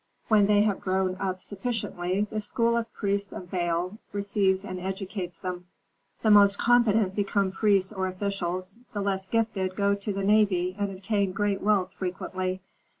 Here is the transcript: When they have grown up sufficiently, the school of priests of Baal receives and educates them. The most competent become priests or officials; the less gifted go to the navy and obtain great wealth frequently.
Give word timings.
When 0.29 0.47
they 0.47 0.61
have 0.63 0.81
grown 0.81 1.15
up 1.19 1.39
sufficiently, 1.39 2.21
the 2.27 2.41
school 2.41 2.75
of 2.75 2.91
priests 2.91 3.31
of 3.31 3.51
Baal 3.51 3.99
receives 4.11 4.65
and 4.65 4.79
educates 4.79 5.37
them. 5.37 5.67
The 6.23 6.31
most 6.31 6.57
competent 6.57 7.15
become 7.15 7.51
priests 7.51 7.93
or 7.93 8.07
officials; 8.07 8.77
the 8.93 9.01
less 9.01 9.27
gifted 9.27 9.75
go 9.75 9.93
to 9.93 10.11
the 10.11 10.23
navy 10.23 10.75
and 10.79 10.89
obtain 10.89 11.33
great 11.33 11.61
wealth 11.61 11.91
frequently. 11.93 12.61